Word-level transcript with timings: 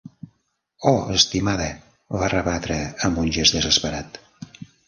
"Oh, 0.91 0.95
estimada", 1.17 1.69
va 2.21 2.31
rebatre 2.35 2.81
amb 3.09 3.23
un 3.27 3.33
gest 3.39 3.59
desesperat. 3.59 4.23